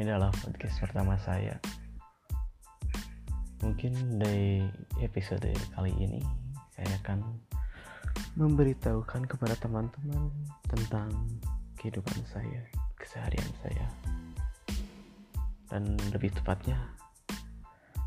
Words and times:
Ini 0.00 0.16
adalah 0.16 0.32
podcast 0.32 0.80
pertama 0.80 1.12
saya. 1.20 1.60
Mungkin 3.60 4.16
di 4.16 4.64
episode 5.04 5.52
kali 5.76 5.92
ini 6.00 6.24
saya 6.72 6.88
akan 7.04 7.20
memberitahukan 8.32 9.28
kepada 9.28 9.60
teman-teman 9.60 10.32
tentang 10.72 11.12
kehidupan 11.76 12.16
saya, 12.32 12.64
keseharian 12.96 13.52
saya. 13.60 13.86
Dan 15.68 16.00
lebih 16.16 16.32
tepatnya 16.32 16.80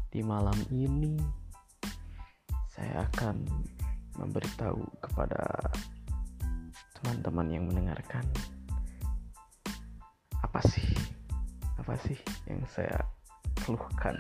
di 0.10 0.26
malam 0.26 0.58
ini 0.74 1.14
saya 2.74 3.06
akan 3.06 3.38
memberitahu 4.18 4.82
kepada 4.98 5.46
teman-teman 6.98 7.54
yang 7.54 7.70
mendengarkan 7.70 8.26
apa 10.42 10.58
sih 10.66 11.14
apa 11.84 12.00
sih 12.08 12.16
yang 12.48 12.64
saya 12.72 12.96
keluhkan 13.68 14.16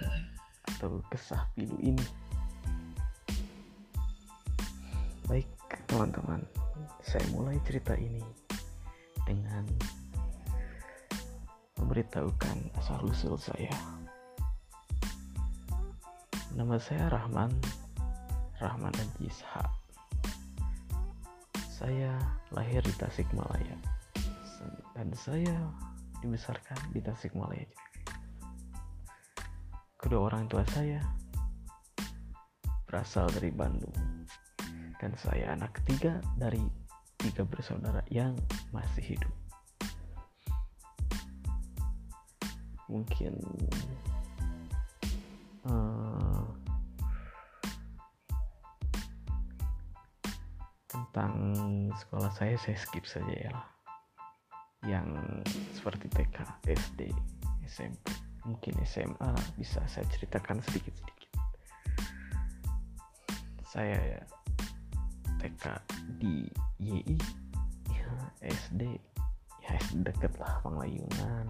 atau 0.67 0.99
kesah 1.07 1.47
pilu 1.55 1.79
ini? 1.79 2.03
Baik 5.31 5.47
teman-teman 5.87 6.43
saya 6.99 7.23
mulai 7.31 7.55
cerita 7.63 7.95
ini 7.95 8.19
dengan 9.23 9.63
memberitahukan 11.79 12.67
asal 12.83 12.99
usul 13.07 13.39
saya. 13.39 13.71
Nama 16.59 16.75
saya 16.83 17.07
Rahman 17.15 17.55
Rahman 18.59 18.91
Haji 18.91 19.31
Ishak. 19.31 19.71
Saya 21.71 22.19
lahir 22.51 22.83
di 22.83 22.91
Tasikmalaya. 22.99 23.79
Dan 24.99 25.15
saya 25.15 25.55
dibesarkan 26.23 26.79
di 26.95 27.03
Tasikmalaya. 27.03 27.67
Kedua 29.99 30.31
orang 30.31 30.47
tua 30.47 30.63
saya 30.71 31.03
berasal 32.87 33.27
dari 33.35 33.51
Bandung 33.51 33.91
dan 35.03 35.11
saya 35.19 35.51
anak 35.51 35.75
ketiga 35.83 36.23
dari 36.39 36.63
tiga 37.19 37.43
bersaudara 37.43 37.99
yang 38.07 38.39
masih 38.71 39.15
hidup. 39.15 39.33
Mungkin 42.87 43.35
uh, 45.67 46.43
tentang 50.87 51.33
sekolah 51.99 52.31
saya 52.31 52.55
saya 52.55 52.77
skip 52.79 53.03
saja 53.03 53.33
ya 53.33 53.51
lah 53.51 53.82
yang 54.83 55.07
seperti 55.71 56.11
TK, 56.11 56.43
SD, 56.67 57.11
SMP, 57.67 58.11
mungkin 58.43 58.75
SMA 58.83 59.31
bisa 59.55 59.79
saya 59.87 60.03
ceritakan 60.11 60.59
sedikit-sedikit. 60.67 61.31
Saya 63.63 63.97
ya, 63.97 64.21
TK 65.39 65.63
di 66.19 66.45
YI, 66.83 67.17
ya, 67.89 68.11
SD, 68.43 68.99
ya 69.63 69.69
SD 69.81 70.03
deket 70.03 70.35
lah 70.37 70.59
Panglayunan, 70.61 71.47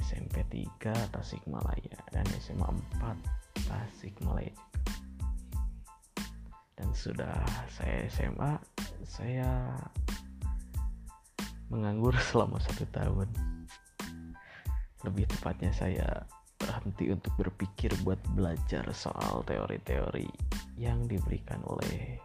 SMP 0.00 0.46
3 0.80 0.94
Tasikmalaya 1.10 1.98
dan 2.14 2.24
SMA 2.38 2.70
4 3.02 3.66
Tasikmalaya 3.66 4.54
juga. 4.54 4.66
Dan 6.76 6.92
sudah 6.92 7.40
saya 7.72 8.04
SMA, 8.12 8.52
saya 9.08 9.74
menganggur 11.70 12.14
selama 12.32 12.58
satu 12.62 12.84
tahun. 12.90 13.28
Lebih 15.04 15.28
tepatnya 15.30 15.70
saya 15.70 16.26
berhenti 16.56 17.12
untuk 17.12 17.30
berpikir 17.36 17.92
buat 18.02 18.18
belajar 18.32 18.88
soal 18.96 19.44
teori-teori 19.44 20.26
yang 20.80 21.04
diberikan 21.04 21.60
oleh 21.68 22.18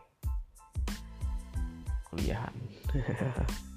kuliahan. 2.10 2.56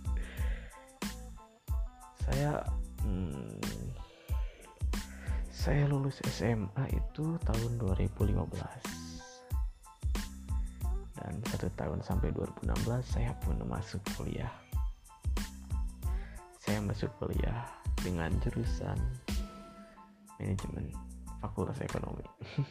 saya 2.25 2.64
hmm, 3.04 3.60
saya 5.52 5.84
lulus 5.88 6.25
SMA 6.28 6.84
itu 6.92 7.36
tahun 7.44 7.72
2015 7.81 8.36
dan 11.25 11.34
satu 11.48 11.69
tahun 11.76 12.00
sampai 12.04 12.32
2016 12.36 12.75
saya 13.00 13.32
pun 13.41 13.56
masuk 13.64 14.00
kuliah 14.16 14.63
saya 16.74 16.90
masuk 16.90 17.06
kuliah 17.22 17.70
dengan 18.02 18.34
jurusan 18.42 18.98
manajemen 20.42 20.90
fakultas 21.38 21.78
ekonomi. 21.78 22.26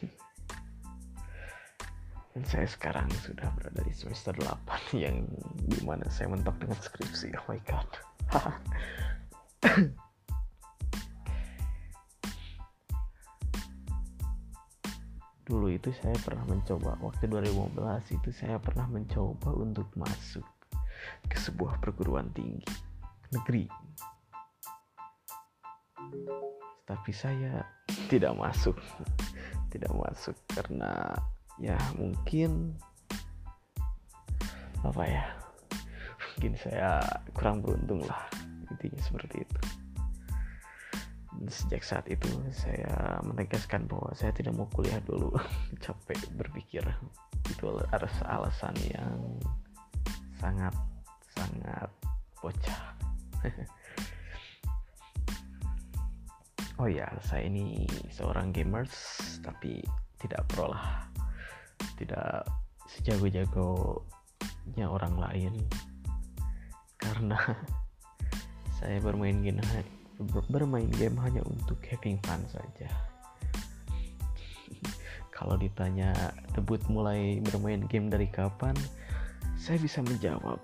Dan 2.36 2.44
saya 2.44 2.68
sekarang 2.68 3.08
sudah 3.24 3.48
berada 3.56 3.80
di 3.80 3.96
semester 3.96 4.36
8 4.36 4.92
yang 5.08 5.24
di 5.56 5.80
mana 5.88 6.04
saya 6.12 6.28
mentok 6.28 6.52
dengan 6.60 6.76
skripsi. 6.84 7.32
Oh 7.32 7.48
my 7.48 7.56
god. 7.64 7.88
Dulu 15.48 15.72
itu 15.72 15.96
saya 15.96 16.20
pernah 16.20 16.44
mencoba 16.44 17.00
waktu 17.00 17.24
2015 17.32 18.20
itu 18.20 18.36
saya 18.36 18.60
pernah 18.60 18.84
mencoba 18.84 19.48
untuk 19.56 19.88
masuk 19.96 20.44
ke 21.24 21.40
sebuah 21.40 21.80
perguruan 21.80 22.28
tinggi 22.36 22.92
negeri. 23.34 23.66
Tapi 26.86 27.10
saya 27.10 27.66
tidak 28.06 28.38
masuk. 28.38 28.78
Tidak 29.74 29.90
masuk 29.90 30.38
karena 30.54 31.10
ya 31.58 31.74
mungkin 31.98 32.78
apa 34.86 35.02
ya 35.02 35.26
mungkin 36.34 36.54
saya 36.54 37.02
kurang 37.34 37.58
beruntung 37.58 38.06
lah 38.06 38.22
intinya 38.70 39.02
seperti 39.02 39.42
itu. 39.42 39.60
Sejak 41.50 41.82
saat 41.82 42.06
itu 42.06 42.30
saya 42.54 43.18
menegaskan 43.26 43.90
bahwa 43.90 44.14
saya 44.14 44.30
tidak 44.30 44.54
mau 44.54 44.70
kuliah 44.70 45.02
dulu. 45.02 45.34
Capek 45.82 46.22
berpikir. 46.38 46.86
Itu 47.50 47.74
harus 47.90 48.14
alasan 48.30 48.78
yang 48.94 49.18
sangat 50.38 50.74
sangat 51.34 51.90
bocah 52.38 53.03
oh 56.80 56.88
ya 56.88 57.04
saya 57.22 57.46
ini 57.46 57.86
seorang 58.10 58.52
gamers 58.52 58.92
tapi 59.44 59.84
tidak 60.18 60.48
pro 60.48 60.68
lah. 60.72 61.08
Tidak 62.00 62.48
sejago-jagonya 62.88 64.88
orang 64.88 65.20
lain. 65.20 65.68
Karena 66.96 67.36
saya 68.80 68.96
bermain 69.04 69.44
game 69.44 69.60
bermain 70.48 70.88
game 70.94 71.18
hanya 71.20 71.42
untuk 71.44 71.76
having 71.84 72.16
fun 72.24 72.40
saja. 72.48 72.88
Kalau 75.36 75.58
ditanya 75.58 76.14
debut 76.54 76.78
mulai 76.86 77.42
bermain 77.42 77.82
game 77.90 78.06
dari 78.08 78.30
kapan 78.30 78.78
saya 79.58 79.80
bisa 79.80 80.04
menjawab 80.04 80.60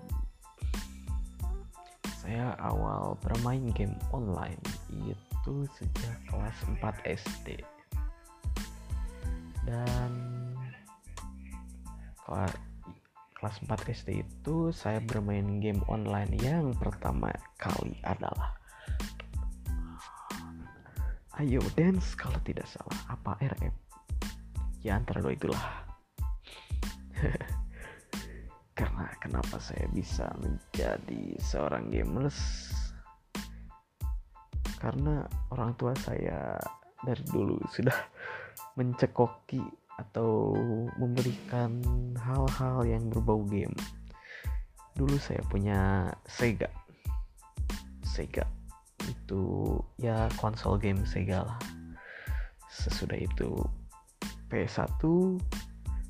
saya 2.31 2.55
awal 2.63 3.19
bermain 3.19 3.59
game 3.75 3.91
online 4.15 4.55
itu 4.87 5.67
sejak 5.75 6.15
kelas 6.31 6.55
4 6.63 6.79
SD 7.27 7.59
dan 9.67 10.11
kelas 13.35 13.55
4 13.67 13.75
SD 13.83 14.23
itu 14.23 14.71
saya 14.71 15.03
bermain 15.03 15.59
game 15.59 15.83
online 15.91 16.31
yang 16.39 16.71
pertama 16.79 17.35
kali 17.59 17.99
adalah 18.07 18.55
Ayo 21.35 21.59
Dance 21.75 22.15
kalau 22.15 22.39
tidak 22.47 22.71
salah 22.71 23.11
apa 23.11 23.35
RF 23.43 23.75
ya 24.87 24.95
antara 24.95 25.19
dua 25.19 25.35
itulah 25.35 25.67
karena 28.81 29.05
kenapa 29.21 29.61
saya 29.61 29.85
bisa 29.93 30.25
menjadi 30.41 31.37
seorang 31.37 31.93
gamers? 31.93 32.33
Karena 34.81 35.21
orang 35.53 35.77
tua 35.77 35.93
saya 36.01 36.57
dari 37.05 37.21
dulu 37.29 37.61
sudah 37.69 37.93
mencekoki 38.81 39.61
atau 40.01 40.57
memberikan 40.97 41.77
hal-hal 42.17 42.81
yang 42.89 43.05
berbau 43.05 43.45
game. 43.45 43.77
Dulu 44.97 45.13
saya 45.21 45.45
punya 45.45 46.09
Sega. 46.25 46.73
Sega. 48.01 48.49
Itu 49.05 49.77
ya 50.01 50.25
konsol 50.41 50.81
game 50.81 51.05
Sega 51.05 51.45
lah. 51.45 51.61
Sesudah 52.65 53.21
itu 53.21 53.61
PS1 54.49 55.05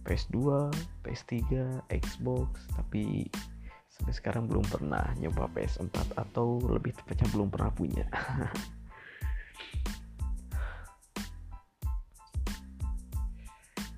PS2 0.02 0.70
PS3 1.06 1.42
Xbox 1.90 2.66
tapi 2.74 3.30
sampai 4.02 4.14
sekarang 4.18 4.50
belum 4.50 4.66
pernah 4.66 5.14
nyoba 5.22 5.46
PS4 5.54 6.18
atau 6.18 6.58
lebih 6.66 6.98
tepatnya 6.98 7.30
belum 7.30 7.54
pernah 7.54 7.70
punya. 7.70 8.10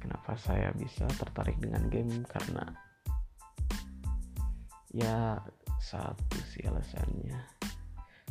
Kenapa 0.04 0.36
saya 0.36 0.76
bisa 0.76 1.08
tertarik 1.16 1.56
dengan 1.64 1.88
game? 1.88 2.28
Karena 2.28 2.68
ya 4.92 5.40
satu 5.80 6.38
sih 6.52 6.68
alasannya. 6.68 7.40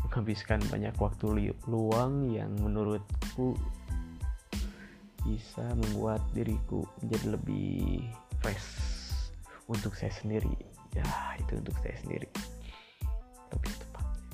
Menghabiskan 0.05 0.61
banyak 0.69 0.93
waktu 1.01 1.57
luang 1.65 2.29
yang 2.29 2.53
menurutku 2.61 3.57
bisa 5.32 5.64
membuat 5.73 6.20
diriku 6.37 6.84
menjadi 7.00 7.40
lebih 7.40 8.05
fresh 8.44 8.69
untuk 9.64 9.96
saya 9.96 10.12
sendiri. 10.12 10.52
Ya 10.93 11.08
itu 11.40 11.56
untuk 11.56 11.73
saya 11.81 11.96
sendiri. 12.05 12.29
Lebih 13.49 13.73
tepatnya. 13.81 14.29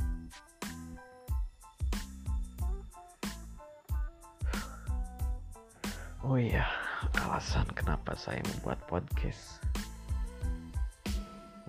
Oh 6.26 6.34
iya 6.34 6.66
alasan 7.14 7.70
kenapa 7.78 8.18
saya 8.18 8.42
membuat 8.58 8.82
podcast. 8.90 9.62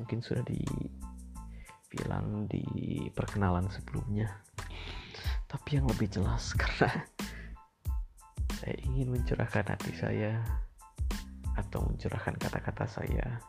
Mungkin 0.01 0.25
sudah 0.25 0.41
dibilang 0.41 2.49
di 2.49 2.65
perkenalan 3.13 3.69
sebelumnya. 3.69 4.41
Tapi 5.45 5.77
yang 5.77 5.85
lebih 5.85 6.09
jelas 6.09 6.49
karena 6.57 7.05
saya 8.59 8.75
ingin 8.91 9.15
mencurahkan 9.15 9.71
hati 9.71 9.95
saya 9.95 10.35
atau 11.55 11.79
mencurahkan 11.87 12.35
kata-kata 12.35 12.83
saya 12.91 13.39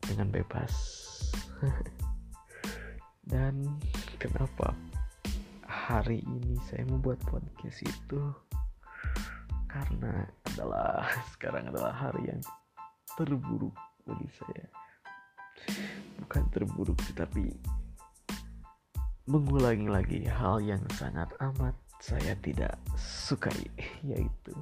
dengan 0.00 0.32
bebas. 0.32 0.72
Dan 3.30 3.68
kenapa 4.16 4.72
hari 5.68 6.24
ini 6.24 6.56
saya 6.72 6.88
membuat 6.88 7.20
podcast 7.28 7.84
itu? 7.84 8.32
Karena 9.68 10.24
adalah 10.48 11.04
sekarang 11.36 11.68
adalah 11.68 11.92
hari 11.92 12.32
yang 12.32 12.40
terburuk 13.12 13.76
bagi 14.08 14.28
saya. 14.40 14.66
Bukan 16.24 16.48
terburuk 16.48 16.96
tetapi 17.12 17.44
mengulangi 19.28 19.86
lagi 19.92 20.20
hal 20.24 20.64
yang 20.64 20.80
sangat 20.96 21.28
amat 21.38 21.76
saya 22.00 22.32
tidak 22.40 22.80
sukai 22.96 23.68
yaitu 24.00 24.56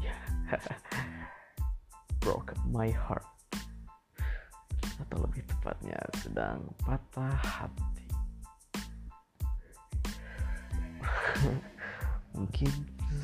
ya 0.00 0.16
broke 2.24 2.56
my 2.72 2.88
heart. 2.88 3.24
Atau 5.00 5.24
lebih 5.24 5.44
tepatnya 5.48 5.96
sedang 6.20 6.64
patah 6.84 7.36
hati. 7.40 8.04
Mungkin 12.36 12.72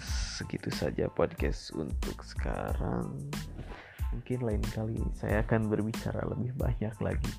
segitu 0.01 0.73
saja 0.73 1.09
podcast 1.13 1.73
untuk 1.77 2.21
sekarang. 2.25 3.29
Mungkin 4.13 4.41
lain 4.45 4.65
kali 4.73 5.01
saya 5.17 5.45
akan 5.45 5.69
berbicara 5.69 6.25
lebih 6.33 6.57
banyak 6.57 6.97
lagi 7.05 7.33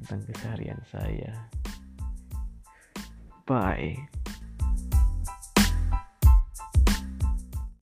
tentang 0.00 0.20
keseharian 0.28 0.80
saya. 0.92 1.48
Bye 3.48 4.25